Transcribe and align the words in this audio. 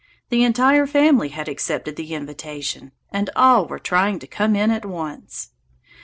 The 0.29 0.43
entire 0.43 0.87
family 0.87 1.29
had 1.29 1.47
accepted 1.47 1.95
the 1.95 2.15
invitation, 2.15 2.91
and 3.11 3.29
all 3.35 3.67
were 3.67 3.77
trying 3.77 4.17
to 4.17 4.25
come 4.25 4.55
in 4.55 4.71
at 4.71 4.83
once! 4.83 5.51